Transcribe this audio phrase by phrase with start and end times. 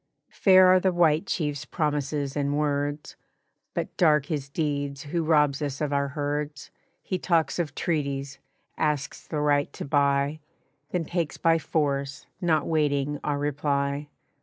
[0.31, 3.15] "Fair are the White Chief's promises and words,
[3.75, 6.71] But dark his deeds who robs us of our herds.
[7.03, 8.39] He talks of treaties,
[8.79, 10.39] asks the right to buy,
[10.89, 14.07] Then takes by force, not waiting our reply.